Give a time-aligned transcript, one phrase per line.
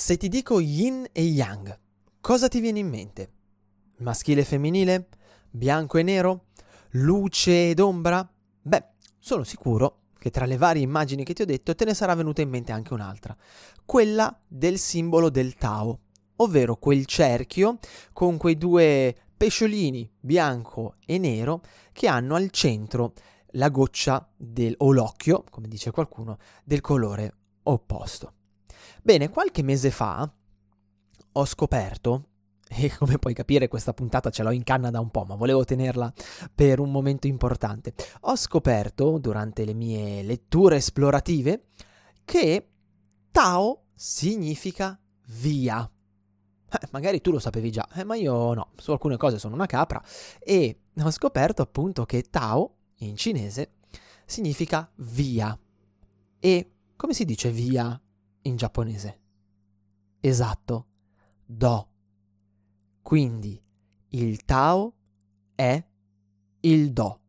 [0.00, 1.78] Se ti dico yin e yang,
[2.22, 3.32] cosa ti viene in mente?
[3.98, 5.08] Maschile e femminile?
[5.50, 6.46] Bianco e nero?
[6.92, 8.26] Luce ed ombra?
[8.62, 8.84] Beh,
[9.18, 12.40] sono sicuro che tra le varie immagini che ti ho detto te ne sarà venuta
[12.40, 13.36] in mente anche un'altra,
[13.84, 15.98] quella del simbolo del Tao,
[16.36, 17.76] ovvero quel cerchio
[18.14, 21.60] con quei due pesciolini bianco e nero
[21.92, 23.12] che hanno al centro
[23.50, 28.32] la goccia del, o l'occhio, come dice qualcuno, del colore opposto.
[29.02, 30.30] Bene, qualche mese fa
[31.32, 32.24] ho scoperto,
[32.72, 35.64] e come puoi capire questa puntata ce l'ho in canna da un po', ma volevo
[35.64, 36.12] tenerla
[36.54, 41.64] per un momento importante, ho scoperto durante le mie letture esplorative
[42.24, 42.68] che
[43.30, 45.88] Tao significa via.
[46.72, 49.66] Eh, magari tu lo sapevi già, eh, ma io no, su alcune cose sono una
[49.66, 50.00] capra
[50.38, 53.72] e ho scoperto appunto che Tao in cinese
[54.24, 55.58] significa via.
[56.38, 58.00] E come si dice via
[58.50, 59.18] in giapponese.
[60.20, 60.86] Esatto,
[61.44, 61.88] do.
[63.02, 63.60] Quindi
[64.08, 64.94] il Tao
[65.54, 65.82] è
[66.60, 67.20] il do.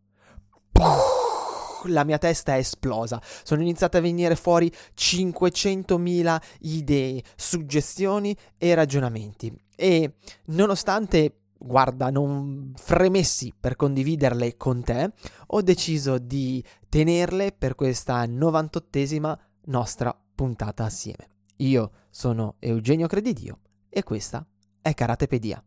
[1.86, 3.22] La mia testa è esplosa.
[3.44, 9.52] Sono iniziate a venire fuori 500.000 idee, suggestioni e ragionamenti.
[9.76, 10.16] E
[10.48, 15.12] nonostante guarda, non fremessi per condividerle con te,
[15.48, 21.30] ho deciso di tenerle per questa 98esima nostra puntata assieme.
[21.58, 23.60] Io sono Eugenio Credidio
[23.92, 24.44] e questa
[24.82, 25.64] è Karatepedia.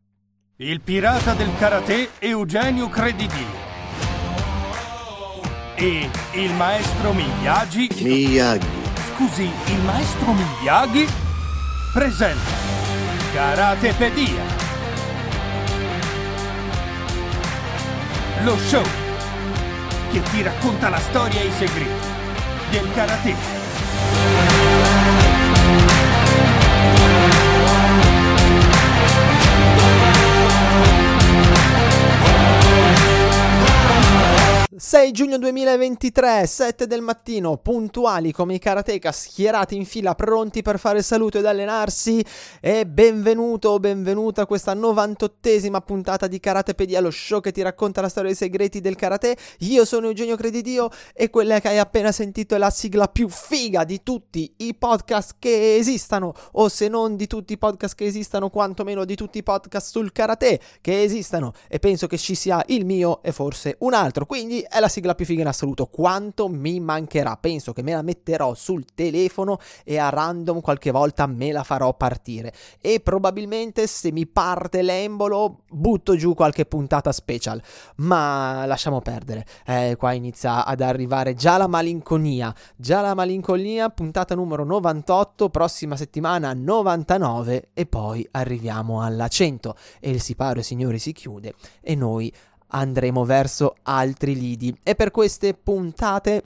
[0.56, 3.47] Il pirata del karate Eugenio Credidio.
[5.77, 7.89] E il maestro Miyagi.
[8.00, 8.67] Miyagi.
[9.12, 11.06] Scusi, il maestro Miyagi
[11.92, 12.50] presenta
[13.33, 14.42] Karatepedia.
[18.42, 18.84] Lo show
[20.11, 22.06] che ti racconta la storia e i segreti
[22.70, 23.64] del karate.
[34.95, 40.79] 6 giugno 2023, 7 del mattino, puntuali come i karateka, schierati in fila, pronti per
[40.79, 42.25] fare saluto ed allenarsi.
[42.61, 48.03] E benvenuto o benvenuta a questa 98esima puntata di Karatepedia, lo show che ti racconta
[48.03, 49.37] la storia dei segreti del karate.
[49.63, 53.83] Io sono Eugenio Credidio e quella che hai appena sentito è la sigla più figa
[53.83, 58.49] di tutti i podcast che esistano, o se non di tutti i podcast che esistano,
[58.49, 61.53] quantomeno di tutti i podcast sul karate che esistano.
[61.67, 64.25] E penso che ci sia il mio e forse un altro.
[64.25, 65.86] Quindi è la sigla più figa in assoluto.
[65.86, 67.36] Quanto mi mancherà?
[67.36, 71.95] Penso che me la metterò sul telefono e a random qualche volta me la farò
[71.95, 72.52] partire.
[72.80, 77.62] E probabilmente se mi parte l'embolo butto giù qualche puntata special.
[77.96, 79.45] Ma lasciamo perdere.
[79.67, 82.55] Eh, qua inizia ad arrivare già la malinconia.
[82.77, 89.77] Già la malinconia, puntata numero 98, prossima settimana 99 e poi arriviamo alla 100.
[90.01, 92.33] E il sipario, signori, si chiude e noi
[92.74, 94.77] andremo verso altri lidi.
[94.83, 96.45] E per queste puntate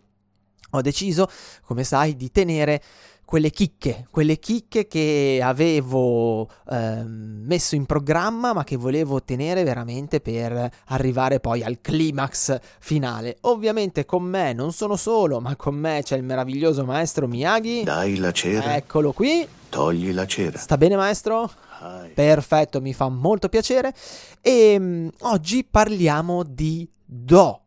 [0.71, 1.28] ho deciso,
[1.65, 2.83] come sai, di tenere
[3.25, 10.21] quelle chicche, quelle chicche che avevo eh, messo in programma ma che volevo tenere veramente
[10.21, 13.37] per arrivare poi al climax finale.
[13.43, 17.83] Ovviamente con me non sono solo, ma con me c'è il meraviglioso maestro Miyagi.
[17.83, 18.77] Dai la cera.
[18.77, 19.47] Eccolo qui.
[19.69, 20.56] Togli la cera.
[20.56, 21.50] Sta bene maestro?
[22.15, 23.94] Perfetto, mi fa molto piacere.
[24.41, 27.62] E um, oggi parliamo di do.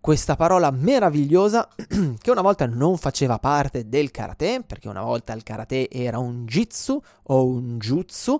[0.00, 1.66] Questa parola meravigliosa
[2.20, 6.44] che una volta non faceva parte del karate, perché una volta il karate era un
[6.44, 8.38] jitsu o un jutsu,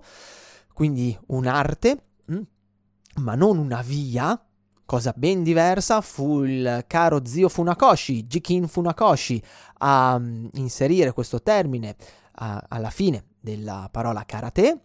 [0.73, 2.41] quindi un'arte, mm,
[3.21, 4.39] ma non una via,
[4.85, 9.41] cosa ben diversa, fu il caro zio Funakoshi, Jikin Funakoshi,
[9.79, 11.95] a um, inserire questo termine
[12.39, 14.79] uh, alla fine della parola karate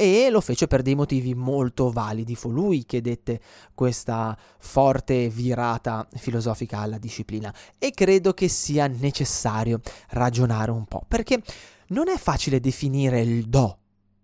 [0.00, 2.34] e lo fece per dei motivi molto validi.
[2.34, 3.40] Fu lui che dette
[3.74, 11.42] questa forte virata filosofica alla disciplina e credo che sia necessario ragionare un po' perché
[11.88, 13.79] non è facile definire il do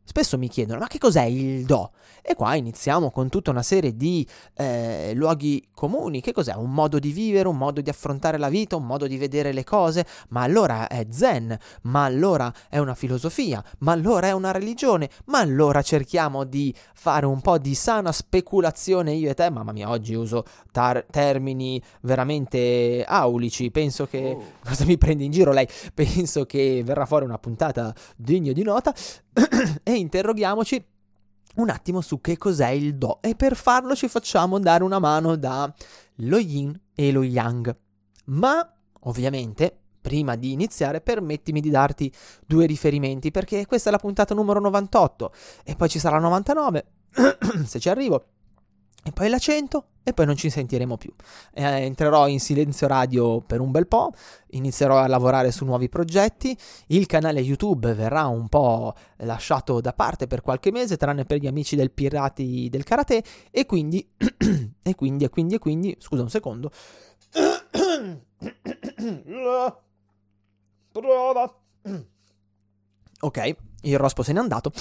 [0.09, 1.91] Spesso mi chiedono, ma che cos'è il do?
[2.23, 6.21] E qua iniziamo con tutta una serie di eh, luoghi comuni.
[6.21, 6.55] Che cos'è?
[6.55, 9.65] Un modo di vivere, un modo di affrontare la vita, un modo di vedere le
[9.65, 10.07] cose?
[10.29, 11.57] Ma allora è zen?
[11.83, 13.63] Ma allora è una filosofia?
[13.79, 15.11] Ma allora è una religione?
[15.27, 19.51] Ma allora cerchiamo di fare un po' di sana speculazione io e te?
[19.51, 23.73] Mamma mia, oggi uso tar- termini veramente aulici.
[23.73, 24.37] Penso che...
[24.37, 24.45] Oh.
[24.67, 25.67] Cosa mi prendi in giro lei?
[25.93, 28.95] Penso che verrà fuori una puntata degna di nota.
[29.83, 30.85] e interroghiamoci
[31.57, 33.21] un attimo su che cos'è il Do.
[33.23, 35.73] E per farlo ci facciamo dare una mano da
[36.17, 37.75] lo yin e lo yang.
[38.27, 42.13] Ma ovviamente prima di iniziare, permettimi di darti
[42.47, 45.33] due riferimenti, perché questa è la puntata numero 98
[45.65, 46.87] e poi ci sarà 99,
[47.67, 48.27] se ci arrivo,
[49.07, 51.13] e poi la 100 e poi non ci sentiremo più.
[51.55, 54.13] Eh, entrerò in silenzio radio per un bel po',
[54.49, 56.59] inizierò a lavorare su nuovi progetti,
[56.89, 61.47] il canale YouTube verrà un po' lasciato da parte per qualche mese, tranne per gli
[61.47, 63.23] amici del Pirati del Karate,
[63.53, 64.05] e quindi,
[64.83, 66.73] e quindi, e quindi, e quindi, scusa un secondo.
[70.91, 71.61] Prova.
[73.21, 74.73] Ok, il rospo se n'è andato.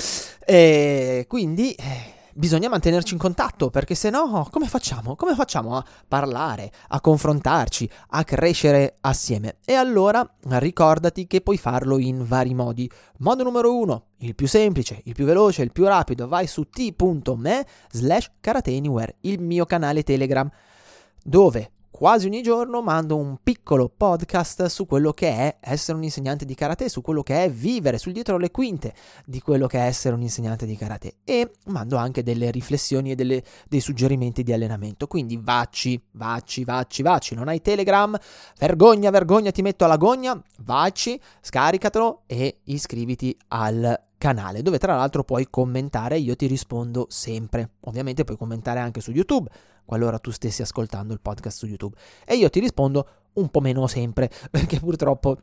[0.45, 5.16] E quindi eh, bisogna mantenerci in contatto perché se no come facciamo?
[5.16, 9.58] Come facciamo a parlare, a confrontarci, a crescere assieme?
[9.66, 12.90] E allora ricordati che puoi farlo in vari modi.
[13.20, 17.66] Modo numero uno, il più semplice, il più veloce, il più rapido, vai su t.me
[17.92, 20.50] slash karateanywhere, il mio canale Telegram,
[21.24, 26.44] dove quasi ogni giorno mando un piccolo podcast su quello che è essere un insegnante
[26.44, 28.94] di karate, su quello che è vivere sul dietro le quinte
[29.26, 33.16] di quello che è essere un insegnante di karate e mando anche delle riflessioni e
[33.16, 35.08] delle, dei suggerimenti di allenamento.
[35.08, 37.34] Quindi vacci, vacci, vacci, vacci.
[37.34, 38.14] Non hai Telegram?
[38.60, 40.38] Vergogna, vergogna, ti metto alla gogna.
[40.64, 47.76] Vacci, scaricatelo e iscriviti al canale dove tra l'altro puoi commentare, io ti rispondo sempre.
[47.86, 49.50] Ovviamente puoi commentare anche su YouTube
[49.86, 51.96] qualora tu stessi ascoltando il podcast su YouTube.
[52.26, 55.38] E io ti rispondo un po' meno sempre, perché purtroppo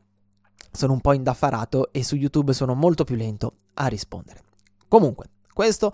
[0.71, 4.43] sono un po' indaffarato e su YouTube sono molto più lento a rispondere.
[4.89, 5.93] Comunque, questo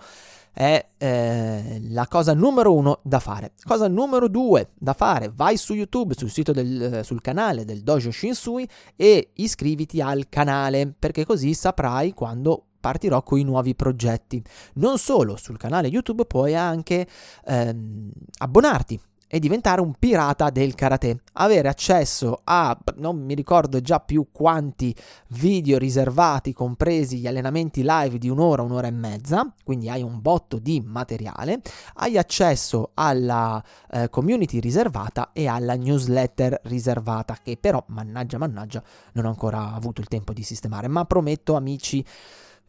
[0.53, 3.53] è eh, la cosa numero uno da fare.
[3.63, 5.31] Cosa numero due da fare?
[5.33, 10.27] Vai su YouTube, sul sito del, eh, sul canale del Dojo Shinsui e iscriviti al
[10.29, 14.41] canale perché così saprai quando partirò con i nuovi progetti.
[14.75, 17.07] Non solo, sul canale YouTube puoi anche
[17.45, 18.99] ehm, abbonarti
[19.31, 24.93] e diventare un pirata del karate, avere accesso a non mi ricordo già più quanti
[25.29, 30.57] video riservati, compresi gli allenamenti live di un'ora, un'ora e mezza, quindi hai un botto
[30.57, 31.61] di materiale,
[31.95, 38.81] hai accesso alla eh, community riservata e alla newsletter riservata che però mannaggia mannaggia
[39.13, 42.03] non ho ancora avuto il tempo di sistemare, ma prometto amici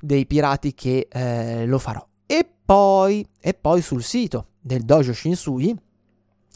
[0.01, 2.05] dei pirati che eh, lo farò.
[2.27, 5.77] E poi, e poi sul sito del Dojo Shinsui,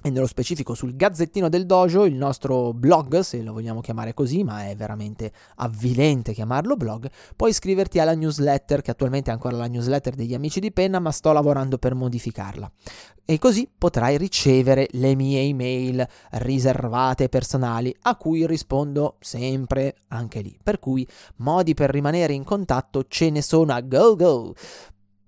[0.07, 4.45] e nello specifico sul Gazzettino del Dojo, il nostro blog, se lo vogliamo chiamare così,
[4.45, 9.67] ma è veramente avvilente chiamarlo blog, puoi iscriverti alla newsletter, che attualmente è ancora la
[9.67, 12.71] newsletter degli amici di penna, ma sto lavorando per modificarla.
[13.25, 20.55] E così potrai ricevere le mie email riservate personali, a cui rispondo sempre anche lì.
[20.63, 24.55] Per cui modi per rimanere in contatto ce ne sono a go go.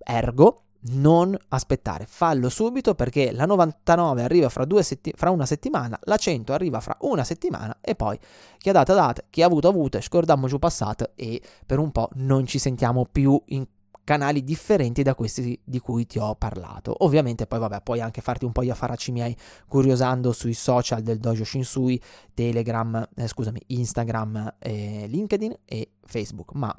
[0.04, 6.16] Ergo, non aspettare, fallo subito perché la 99 arriva fra, setti- fra, una settimana, la
[6.16, 8.18] 100 arriva fra una settimana e poi
[8.58, 12.08] chi ha dato date, chi ha avuto avuto, scordiamo giù passato e per un po'
[12.14, 13.66] non ci sentiamo più in
[14.06, 16.94] canali differenti da questi di cui ti ho parlato.
[17.04, 19.36] Ovviamente poi vabbè, puoi anche farti un po' gli affaracci miei
[19.66, 22.00] curiosando sui social del Dojo Shinsui,
[22.32, 26.72] Telegram, eh, scusami, Instagram, eh, LinkedIn e Facebook, ma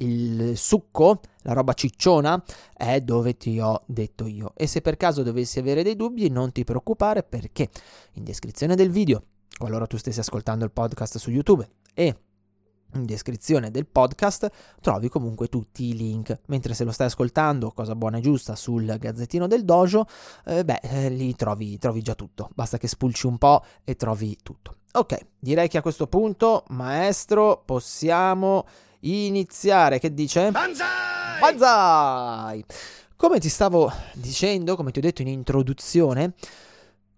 [0.00, 2.42] il succo, la roba cicciona,
[2.72, 4.52] è dove ti ho detto io.
[4.56, 7.68] E se per caso dovessi avere dei dubbi, non ti preoccupare perché
[8.14, 9.22] in descrizione del video,
[9.56, 12.16] qualora tu stessi ascoltando il podcast su YouTube e
[12.94, 14.50] in descrizione del podcast
[14.80, 16.40] trovi comunque tutti i link.
[16.46, 20.06] Mentre se lo stai ascoltando, cosa buona e giusta, sul gazzettino del dojo,
[20.46, 22.50] eh, beh, eh, lì trovi, trovi già tutto.
[22.54, 24.76] Basta che spulci un po' e trovi tutto.
[24.92, 28.66] Ok, direi che a questo punto, maestro, possiamo
[29.00, 29.98] iniziare.
[29.98, 30.50] Che dice?
[30.50, 31.40] Banzai!
[31.40, 32.64] Banzai!
[33.16, 36.34] Come ti stavo dicendo, come ti ho detto in introduzione,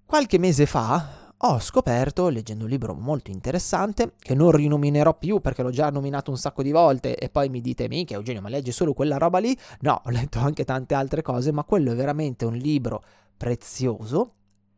[0.04, 5.62] qualche mese fa ho scoperto, leggendo un libro molto interessante, che non rinominerò più perché
[5.62, 8.70] l'ho già nominato un sacco di volte e poi mi dite, mica Eugenio, ma leggi
[8.70, 9.56] solo quella roba lì?
[9.80, 13.02] No, ho letto anche tante altre cose, ma quello è veramente un libro
[13.36, 14.34] prezioso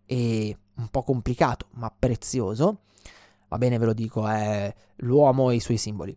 [0.06, 2.80] e un po' complicato, ma prezioso,
[3.54, 6.14] va bene ve lo dico, è l'uomo e i suoi simboli,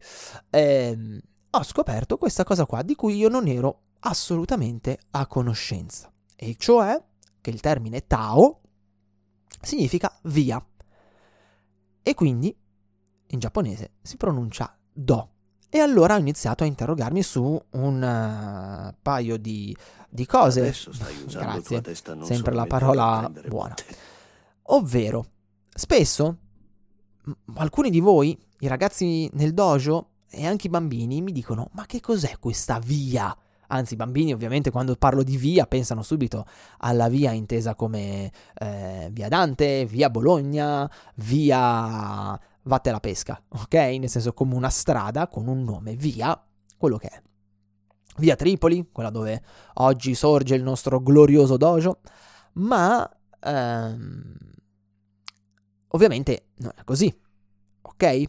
[0.49, 1.19] ehm,
[1.51, 7.01] ho scoperto questa cosa qua di cui io non ero assolutamente a conoscenza, e cioè
[7.39, 8.61] che il termine Tao
[9.61, 10.63] significa via,
[12.01, 12.55] e quindi
[13.27, 15.31] in giapponese si pronuncia Do.
[15.69, 19.75] E allora ho iniziato a interrogarmi su un uh, paio di,
[20.09, 20.61] di cose.
[20.61, 23.75] Adesso stai usando Grazie, testa sempre la parola buona.
[24.69, 25.25] Ovvero,
[25.69, 26.37] spesso
[27.55, 31.99] alcuni di voi, i ragazzi nel dojo e anche i bambini, mi dicono: Ma che
[31.99, 33.35] cos'è questa via?
[33.69, 36.45] Anzi, i bambini ovviamente quando parlo di via pensano subito
[36.79, 43.73] alla via intesa come eh, via Dante, via Bologna, via vatte la pesca, ok?
[43.73, 46.41] Nel senso come una strada con un nome, via,
[46.77, 47.21] quello che è.
[48.19, 49.41] Via Tripoli, quella dove
[49.75, 51.99] oggi sorge il nostro glorioso dojo,
[52.53, 53.07] ma
[53.39, 54.35] ehm,
[55.97, 57.13] ovviamente non è così,
[57.81, 58.23] ok?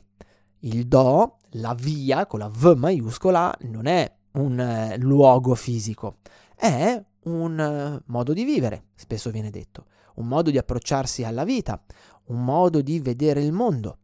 [0.61, 6.17] Il do, la via con la V maiuscola, non è un eh, luogo fisico,
[6.57, 11.81] è un eh, modo di vivere, spesso viene detto, un modo di approcciarsi alla vita,
[12.27, 13.99] un modo di vedere il mondo,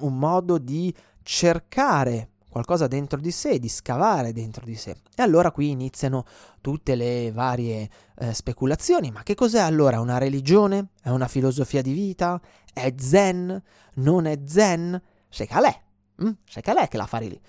[0.00, 4.96] un modo di cercare qualcosa dentro di sé, di scavare dentro di sé.
[5.14, 6.24] E allora qui iniziano
[6.60, 7.88] tutte le varie
[8.18, 9.10] eh, speculazioni.
[9.10, 10.88] Ma che cos'è allora una religione?
[11.00, 12.40] È una filosofia di vita?
[12.72, 13.62] È zen?
[13.94, 15.00] Non è zen?
[15.28, 15.82] Sheikalè.
[16.24, 16.30] Mm?
[16.44, 17.40] Sheikalè che la fare lì.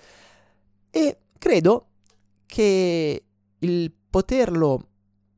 [0.90, 1.88] E credo
[2.46, 3.24] che
[3.58, 4.88] il poterlo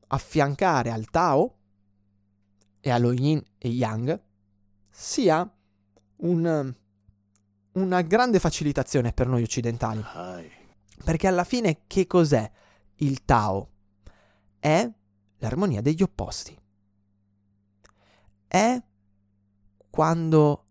[0.08, 1.54] affiancare al Tao
[2.80, 4.20] e allo Yin e Yang
[4.90, 5.50] sia
[6.16, 6.74] un
[7.74, 10.04] una grande facilitazione per noi occidentali.
[11.04, 12.50] Perché alla fine che cos'è
[12.96, 13.70] il Tao?
[14.58, 14.90] È
[15.38, 16.56] l'armonia degli opposti.
[18.46, 18.82] È
[19.90, 20.64] quando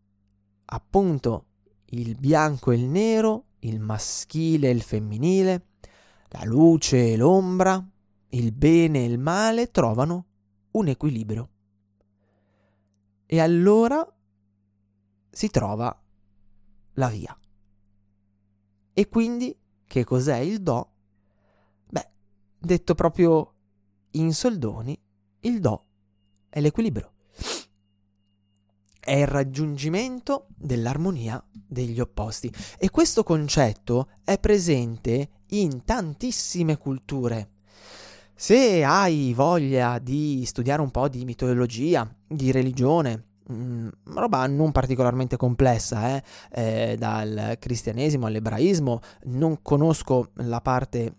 [0.66, 1.46] appunto
[1.86, 5.68] il bianco e il nero, il maschile e il femminile,
[6.30, 7.86] la luce e l'ombra,
[8.30, 10.26] il bene e il male trovano
[10.72, 11.50] un equilibrio.
[13.26, 14.08] E allora
[15.30, 16.03] si trova
[16.94, 17.38] la via.
[18.94, 20.92] E quindi che cos'è il Do?
[21.90, 22.10] Beh,
[22.58, 23.54] detto proprio
[24.12, 25.00] in soldoni,
[25.42, 25.86] il Do
[26.50, 27.12] è l'equilibrio.
[29.00, 32.54] È il raggiungimento dell'armonia degli opposti.
[32.78, 37.50] E questo concetto è presente in tantissime culture.
[38.36, 45.36] Se hai voglia di studiare un po' di mitologia, di religione, Mm, roba non particolarmente
[45.36, 46.24] complessa, eh?
[46.52, 51.16] Eh, dal cristianesimo all'ebraismo, non conosco la parte,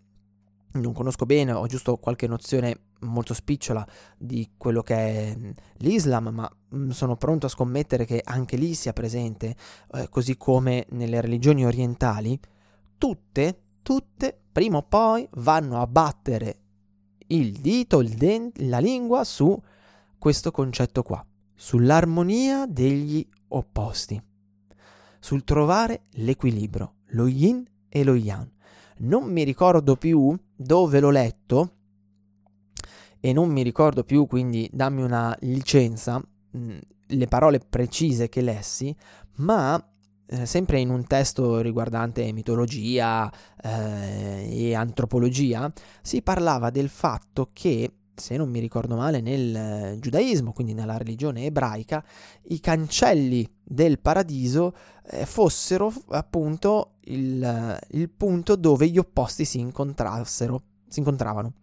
[0.73, 6.29] non conosco bene, ho giusto qualche nozione molto spicciola di quello che è mm, l'Islam,
[6.29, 9.55] ma mm, sono pronto a scommettere che anche lì sia presente,
[9.93, 12.39] eh, così come nelle religioni orientali,
[12.97, 16.59] tutte, tutte, prima o poi vanno a battere
[17.29, 19.61] il dito, il dent- la lingua su
[20.19, 21.25] questo concetto qua
[21.55, 24.21] sull'armonia degli opposti,
[25.19, 28.49] sul trovare l'equilibrio, lo yin e lo yang.
[28.97, 31.77] Non mi ricordo più dove l'ho letto
[33.21, 38.43] e non mi ricordo più, quindi dammi una licenza, mh, mm, le parole precise che
[38.43, 38.95] lessi,
[39.37, 39.83] ma
[40.27, 43.31] eh, sempre in un testo riguardante mitologia
[43.63, 49.97] eh, e antropologia, si parlava del fatto che se non mi ricordo male, nel eh,
[49.99, 52.05] giudaismo, quindi nella religione ebraica,
[52.49, 54.75] i cancelli del paradiso
[55.07, 61.55] eh, fossero appunto il, eh, il, punto dove gli opposti si incontrassero, si incontravano.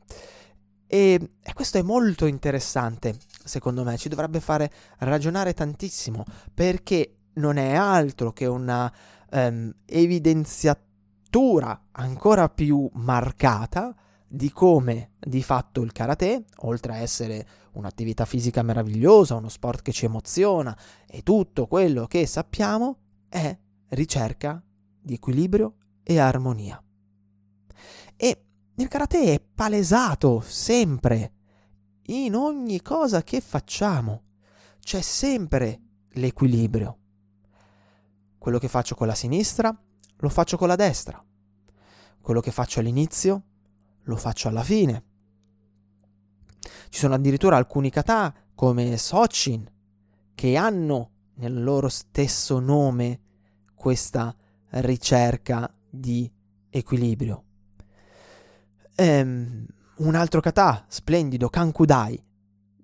[0.88, 7.58] E, e, questo è molto interessante, secondo me, ci dovrebbe fare ragionare tantissimo, perché non
[7.58, 8.92] è altro che una
[9.32, 13.96] um, evidenziatura ancora più marcata
[14.34, 19.92] di come di fatto il karate, oltre a essere un'attività fisica meravigliosa, uno sport che
[19.92, 22.98] ci emoziona e tutto quello che sappiamo,
[23.28, 23.58] è
[23.90, 24.64] ricerca
[25.02, 26.82] di equilibrio e armonia.
[28.16, 31.34] E il karate è palesato sempre,
[32.06, 34.24] in ogni cosa che facciamo,
[34.80, 36.98] c'è sempre l'equilibrio.
[38.38, 39.78] Quello che faccio con la sinistra,
[40.18, 41.22] lo faccio con la destra.
[42.22, 43.44] Quello che faccio all'inizio,
[44.04, 45.04] lo faccio alla fine.
[46.90, 49.70] Ci sono addirittura alcuni kata come Sochin
[50.36, 53.20] che hanno nel loro stesso nome
[53.74, 54.36] questa
[54.70, 56.32] ricerca di
[56.70, 57.44] equilibrio.
[58.96, 59.66] Ehm,
[59.98, 62.24] un altro kata splendido, Kankudai,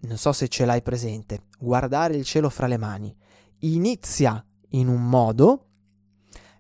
[0.01, 3.15] non so se ce l'hai presente, guardare il cielo fra le mani,
[3.59, 5.65] inizia in un modo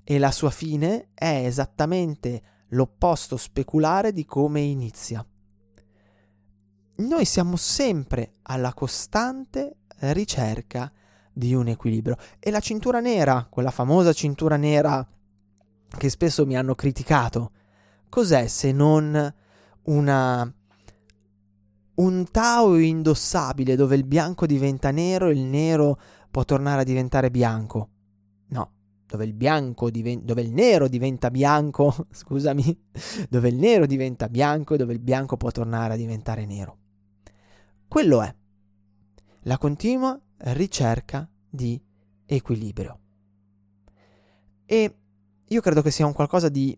[0.03, 5.25] e la sua fine è esattamente l'opposto speculare di come inizia.
[6.99, 10.91] Noi siamo sempre alla costante ricerca
[11.31, 15.07] di un equilibrio e la cintura nera, quella famosa cintura nera
[15.87, 17.51] che spesso mi hanno criticato,
[18.09, 19.33] cos'è se non
[19.83, 20.51] una
[21.97, 27.31] un Tao indossabile dove il bianco diventa nero e il nero può tornare a diventare
[27.31, 27.89] bianco?
[29.07, 32.83] Dove il bianco diven- dove il nero diventa bianco, scusami,
[33.29, 36.77] dove il nero diventa bianco e dove il bianco può tornare a diventare nero.
[37.87, 38.35] Quello è
[39.43, 41.81] la continua ricerca di
[42.25, 42.99] equilibrio.
[44.65, 44.95] E
[45.47, 46.77] io credo che sia un qualcosa di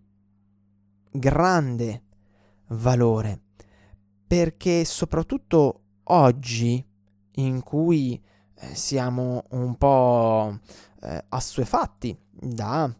[1.11, 2.03] grande
[2.67, 3.41] valore,
[4.27, 6.85] perché soprattutto oggi,
[7.31, 8.21] in cui
[8.59, 10.59] eh, siamo un po'
[11.01, 12.93] eh, assuefatti da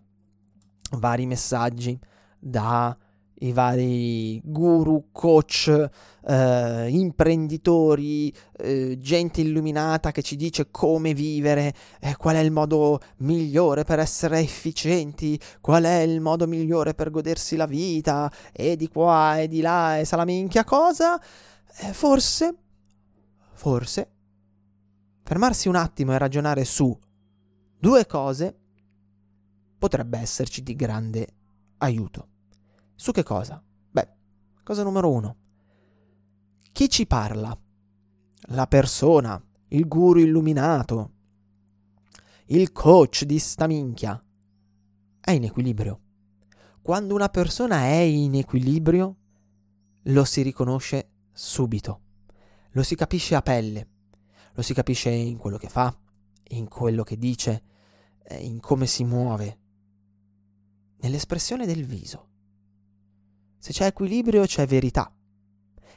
[0.92, 2.00] vari messaggi,
[2.40, 2.98] da
[3.42, 5.90] i vari guru, coach,
[6.28, 13.00] eh, imprenditori, eh, gente illuminata che ci dice come vivere, eh, qual è il modo
[13.18, 18.88] migliore per essere efficienti, qual è il modo migliore per godersi la vita, e di
[18.88, 21.20] qua e di là e salaminchia cosa,
[21.82, 22.56] eh, forse,
[23.54, 24.10] forse,
[25.30, 26.98] fermarsi un attimo e ragionare su
[27.78, 28.58] due cose
[29.78, 31.36] potrebbe esserci di grande
[31.78, 32.30] aiuto.
[32.96, 33.64] Su che cosa?
[33.92, 34.08] Beh,
[34.64, 35.36] cosa numero uno.
[36.72, 37.56] Chi ci parla?
[38.48, 41.12] La persona, il guru illuminato,
[42.48, 44.20] il coach di sta minchia.
[45.22, 46.00] È in equilibrio.
[46.82, 49.16] Quando una persona è in equilibrio,
[50.06, 52.02] lo si riconosce subito.
[52.72, 53.90] Lo si capisce a pelle.
[54.54, 55.96] Lo si capisce in quello che fa,
[56.50, 57.64] in quello che dice,
[58.40, 59.60] in come si muove,
[60.98, 62.28] nell'espressione del viso.
[63.58, 65.14] Se c'è equilibrio c'è verità.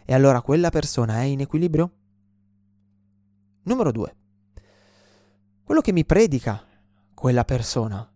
[0.05, 1.93] E allora quella persona è in equilibrio?
[3.63, 4.17] Numero due.
[5.63, 6.67] Quello che mi predica
[7.15, 8.13] quella persona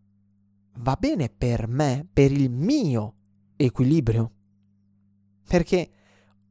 [0.79, 3.15] va bene per me, per il mio
[3.57, 4.33] equilibrio?
[5.47, 5.91] Perché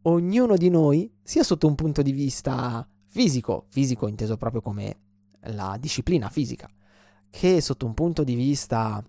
[0.03, 4.97] ognuno di noi, sia sotto un punto di vista fisico, fisico inteso proprio come
[5.43, 6.69] la disciplina fisica,
[7.29, 9.01] che sotto un punto di vista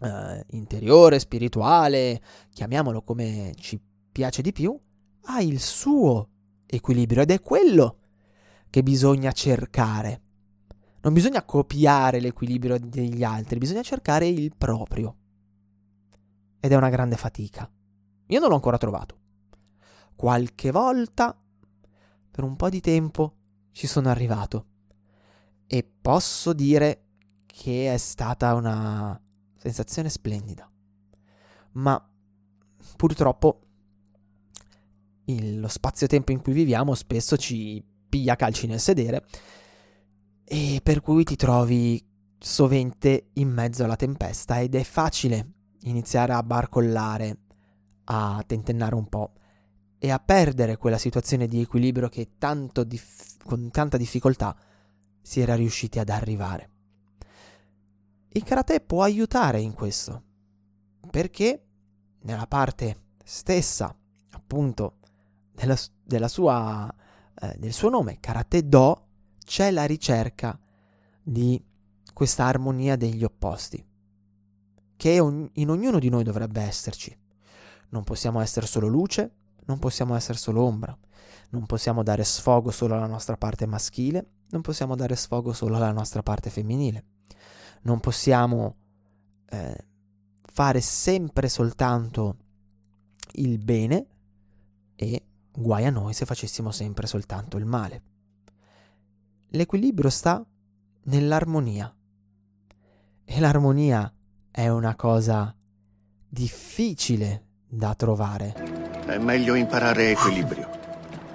[0.00, 3.78] eh, interiore, spirituale, chiamiamolo come ci
[4.10, 4.74] piace di più,
[5.24, 6.28] ha il suo
[6.64, 7.98] equilibrio ed è quello
[8.70, 10.22] che bisogna cercare.
[11.02, 15.14] Non bisogna copiare l'equilibrio degli altri, bisogna cercare il proprio.
[16.58, 17.70] Ed è una grande fatica.
[18.28, 19.18] Io non l'ho ancora trovato.
[20.16, 21.38] Qualche volta,
[22.40, 23.34] per un po' di tempo,
[23.70, 24.64] ci sono arrivato.
[25.66, 27.04] E posso dire
[27.44, 29.20] che è stata una
[29.58, 30.68] sensazione splendida.
[31.72, 32.02] Ma
[32.96, 33.60] purtroppo
[35.26, 39.24] il, lo spazio-tempo in cui viviamo spesso ci piglia calci nel sedere
[40.42, 42.02] e per cui ti trovi
[42.38, 47.38] sovente in mezzo alla tempesta ed è facile iniziare a barcollare,
[48.04, 49.32] a tentennare un po'
[50.02, 52.30] e a perdere quella situazione di equilibrio che
[52.86, 54.56] dif- con tanta difficoltà
[55.20, 56.70] si era riusciti ad arrivare.
[58.28, 60.22] Il karate può aiutare in questo,
[61.10, 61.66] perché
[62.22, 63.94] nella parte stessa,
[64.30, 65.00] appunto,
[65.52, 66.90] della, della sua,
[67.38, 69.06] eh, del suo nome, Karate Do,
[69.44, 70.58] c'è la ricerca
[71.22, 71.62] di
[72.14, 73.84] questa armonia degli opposti,
[74.96, 77.14] che in ognuno di noi dovrebbe esserci.
[77.90, 79.34] Non possiamo essere solo luce,
[79.70, 80.96] non possiamo essere solo ombra,
[81.50, 85.92] non possiamo dare sfogo solo alla nostra parte maschile, non possiamo dare sfogo solo alla
[85.92, 87.04] nostra parte femminile
[87.82, 88.76] non possiamo
[89.48, 89.86] eh,
[90.42, 92.36] fare sempre soltanto
[93.34, 94.06] il bene
[94.96, 98.02] e guai a noi se facessimo sempre soltanto il male.
[99.52, 100.44] L'equilibrio sta
[101.04, 101.94] nell'armonia
[103.24, 104.12] e l'armonia
[104.50, 105.54] è una cosa
[106.28, 108.79] difficile da trovare.
[109.10, 110.68] È meglio imparare equilibrio.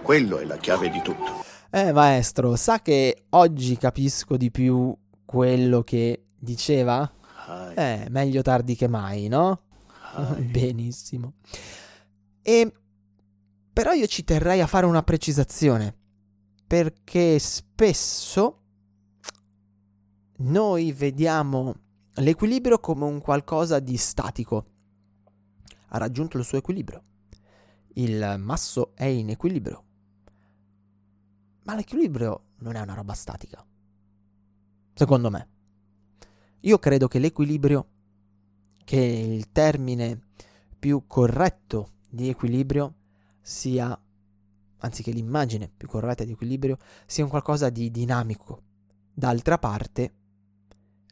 [0.02, 1.44] Quello è la chiave di tutto.
[1.70, 7.12] Eh maestro, sa che oggi capisco di più quello che diceva?
[7.76, 9.64] Eh, meglio tardi che mai, no?
[10.40, 11.34] Benissimo.
[12.42, 12.72] E
[13.74, 15.94] però io ci terrei a fare una precisazione,
[16.66, 18.62] perché spesso
[20.38, 21.76] noi vediamo
[22.14, 24.66] l'equilibrio come un qualcosa di statico.
[25.90, 27.04] Ha raggiunto il suo equilibrio.
[27.98, 29.84] Il masso è in equilibrio.
[31.64, 33.66] Ma l'equilibrio non è una roba statica.
[34.94, 35.48] Secondo me.
[36.62, 37.88] Io credo che l'equilibrio,
[38.84, 40.24] che il termine
[40.78, 42.96] più corretto di equilibrio
[43.40, 43.98] sia,
[44.80, 48.64] anzi che l'immagine più corretta di equilibrio sia un qualcosa di dinamico.
[49.14, 50.14] D'altra parte,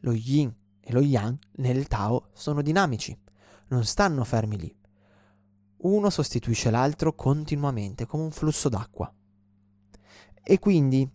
[0.02, 3.17] lo yin e lo yang nel Tao sono dinamici,
[3.67, 4.82] non stanno fermi lì.
[5.84, 9.13] Uno sostituisce l'altro continuamente, come un flusso d'acqua.
[10.43, 11.10] E quindi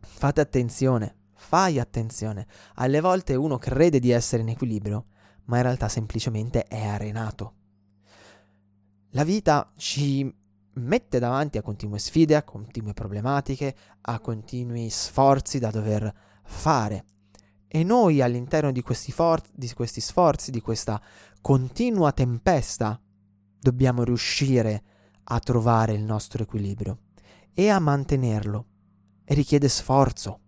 [0.00, 2.46] fate attenzione fai attenzione.
[2.76, 5.06] Alle volte uno crede di essere in equilibrio,
[5.44, 7.52] ma in realtà semplicemente è arenato.
[9.10, 10.34] La vita ci
[10.76, 17.04] mette davanti a continue sfide, a continue problematiche, a continui sforzi da dover fare
[17.68, 21.00] E noi all'interno di questi, for- di questi sforzi, di questa
[21.40, 23.00] continua tempesta,
[23.64, 24.82] dobbiamo riuscire
[25.24, 26.98] a trovare il nostro equilibrio
[27.54, 28.66] e a mantenerlo.
[29.24, 30.40] E richiede sforzo.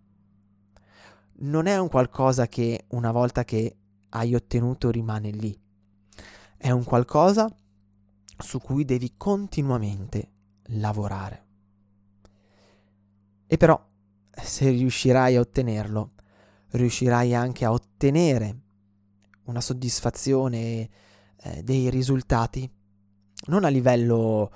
[1.39, 3.75] Non è un qualcosa che una volta che
[4.09, 5.59] hai ottenuto rimane lì.
[6.55, 7.51] È un qualcosa
[8.37, 10.31] su cui devi continuamente
[10.65, 11.45] lavorare.
[13.47, 13.83] E però,
[14.29, 16.11] se riuscirai a ottenerlo,
[16.69, 18.61] riuscirai anche a ottenere
[19.45, 20.89] una soddisfazione
[21.37, 22.69] eh, dei risultati,
[23.47, 24.51] non a livello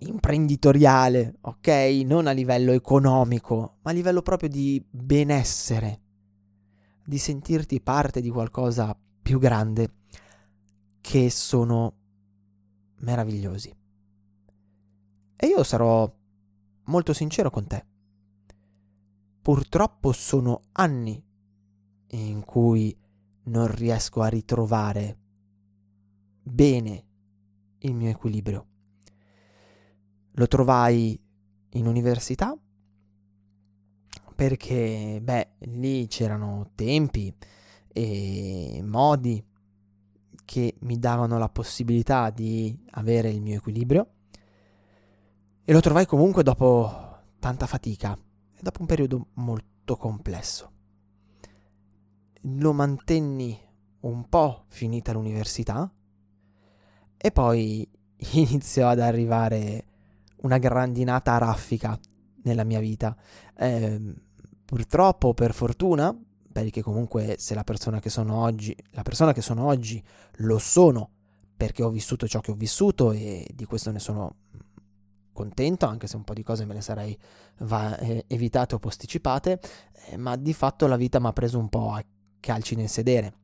[0.00, 1.68] imprenditoriale, ok?
[2.04, 6.00] Non a livello economico, ma a livello proprio di benessere,
[7.04, 9.92] di sentirti parte di qualcosa più grande
[11.00, 11.94] che sono
[12.96, 13.74] meravigliosi.
[15.36, 16.12] E io sarò
[16.84, 17.86] molto sincero con te.
[19.40, 21.22] Purtroppo sono anni
[22.10, 22.96] in cui
[23.44, 25.18] non riesco a ritrovare
[26.42, 27.07] bene
[27.80, 28.66] il mio equilibrio.
[30.32, 31.20] Lo trovai
[31.70, 32.56] in università
[34.34, 37.34] perché, beh, lì c'erano tempi
[37.92, 39.44] e modi
[40.44, 44.12] che mi davano la possibilità di avere il mio equilibrio
[45.64, 48.16] e lo trovai comunque dopo tanta fatica
[48.54, 50.72] e dopo un periodo molto complesso.
[52.42, 53.58] Lo mantenni
[54.00, 55.92] un po' finita l'università
[57.18, 57.86] e poi
[58.32, 59.84] iniziò ad arrivare
[60.42, 61.98] una grandinata raffica
[62.44, 63.16] nella mia vita.
[63.56, 64.14] Eh,
[64.64, 66.16] purtroppo, per fortuna,
[66.50, 70.02] perché comunque se la persona che sono oggi, la persona che sono oggi
[70.36, 71.10] lo sono
[71.56, 74.36] perché ho vissuto ciò che ho vissuto e di questo ne sono
[75.32, 77.16] contento, anche se un po' di cose me le sarei
[77.58, 79.60] va, eh, evitate o posticipate,
[80.06, 82.04] eh, ma di fatto la vita mi ha preso un po' a
[82.40, 83.34] calci nel sedere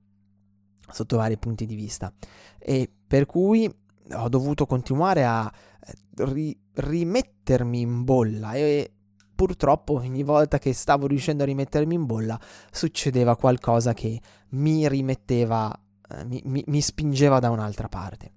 [0.90, 2.12] sotto vari punti di vista
[2.58, 3.72] e per cui
[4.14, 5.48] ho dovuto continuare a
[5.86, 8.92] eh, ri- rimettermi in bolla e
[9.36, 12.36] purtroppo ogni volta che stavo riuscendo a rimettermi in bolla
[12.72, 15.72] succedeva qualcosa che mi rimetteva,
[16.10, 18.32] eh, mi, mi, mi, spingeva da un'altra parte.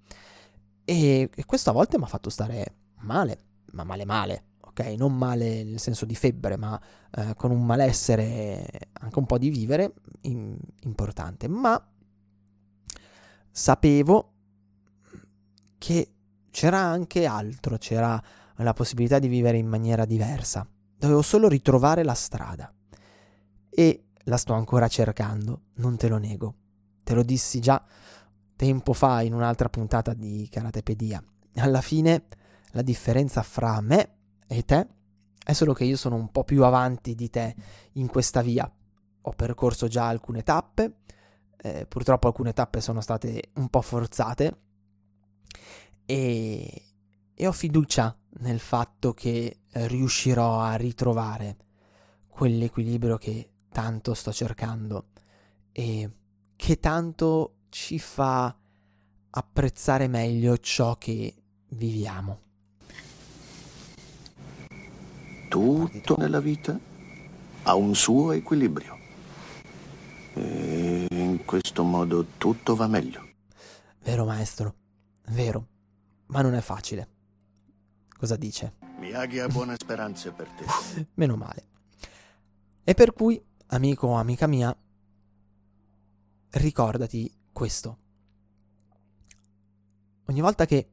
[0.85, 3.39] E, e questo a volte mi ha fatto stare male,
[3.71, 4.93] ma male male, ok?
[4.95, 6.79] Non male nel senso di febbre, ma
[7.15, 8.63] eh, con un malessere,
[8.93, 11.47] anche un po' di vivere in, importante.
[11.47, 11.83] Ma
[13.49, 14.33] sapevo
[15.77, 16.11] che
[16.51, 18.21] c'era anche altro, c'era
[18.57, 20.67] la possibilità di vivere in maniera diversa.
[20.97, 22.73] Dovevo solo ritrovare la strada.
[23.69, 26.55] E la sto ancora cercando, non te lo nego.
[27.03, 27.83] Te lo dissi già
[28.55, 31.23] tempo fa in un'altra puntata di Karatepedia.
[31.57, 32.25] Alla fine
[32.71, 34.15] la differenza fra me
[34.47, 34.87] e te
[35.43, 37.55] è solo che io sono un po' più avanti di te
[37.93, 38.69] in questa via.
[39.21, 40.97] Ho percorso già alcune tappe,
[41.57, 44.57] eh, purtroppo alcune tappe sono state un po' forzate
[46.07, 46.83] e,
[47.35, 51.57] e ho fiducia nel fatto che riuscirò a ritrovare
[52.29, 55.09] quell'equilibrio che tanto sto cercando
[55.71, 56.09] e
[56.55, 58.55] che tanto ci fa
[59.29, 61.35] apprezzare meglio ciò che
[61.69, 62.39] viviamo.
[65.49, 66.79] Tutto nella vita
[67.63, 68.95] ha un suo equilibrio.
[70.33, 73.25] E in questo modo tutto va meglio.
[74.03, 74.73] Vero maestro,
[75.29, 75.67] vero
[76.27, 77.15] ma non è facile.
[78.17, 78.75] Cosa dice?
[78.99, 81.07] Miyagi ha buone speranze per te.
[81.15, 81.67] Meno male.
[82.83, 84.75] E per cui, amico o amica mia,
[86.51, 87.97] ricordati questo.
[90.25, 90.89] Ogni volta che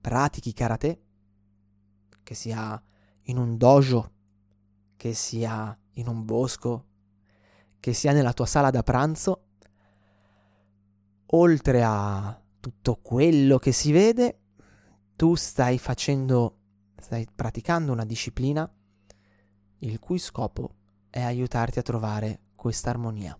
[0.00, 1.02] pratichi karate,
[2.22, 2.82] che sia
[3.24, 4.12] in un dojo,
[4.96, 6.86] che sia in un bosco,
[7.78, 9.44] che sia nella tua sala da pranzo,
[11.26, 14.38] oltre a tutto quello che si vede,
[15.16, 16.58] tu stai facendo,
[16.96, 18.72] stai praticando una disciplina
[19.78, 20.76] il cui scopo
[21.10, 23.36] è aiutarti a trovare questa armonia,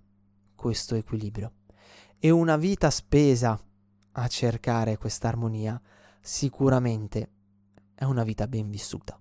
[0.57, 1.53] questo equilibrio.
[2.19, 3.57] E una vita spesa
[4.15, 5.81] a cercare questa armonia
[6.21, 7.31] sicuramente
[7.95, 9.17] è una vita ben vissuta.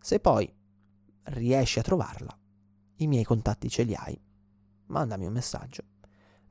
[0.00, 0.54] Se poi
[1.24, 2.38] riesci a trovarla,
[2.98, 4.18] i miei contatti ce li hai,
[4.86, 5.82] mandami un messaggio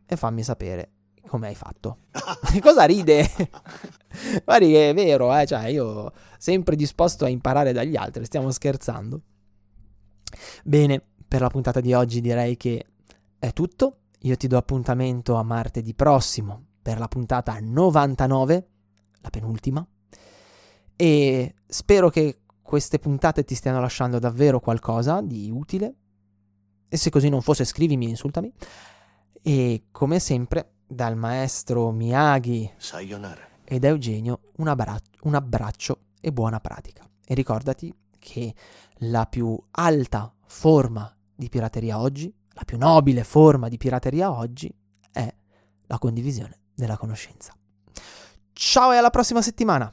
[0.05, 0.91] e fammi sapere
[1.27, 1.99] come hai fatto?
[2.61, 3.29] Cosa ride?
[4.43, 5.45] Guardi che è vero, eh?
[5.45, 9.21] cioè io sempre disposto a imparare dagli altri, stiamo scherzando.
[10.63, 12.85] Bene, per la puntata di oggi direi che
[13.37, 13.97] è tutto.
[14.21, 18.67] Io ti do appuntamento a martedì prossimo per la puntata 99,
[19.21, 19.85] la penultima.
[20.95, 25.95] E spero che queste puntate ti stiano lasciando davvero qualcosa di utile.
[26.89, 28.51] e se così non fosse scrivimi e insultami.
[29.41, 33.45] E come sempre, dal maestro Miyagi Sayonara.
[33.63, 37.03] e da Eugenio un, abbra- un abbraccio e buona pratica.
[37.25, 38.53] E ricordati che
[39.01, 44.73] la più alta forma di pirateria oggi, la più nobile forma di pirateria oggi
[45.11, 45.31] è
[45.85, 47.53] la condivisione della conoscenza.
[48.53, 49.91] Ciao e alla prossima settimana!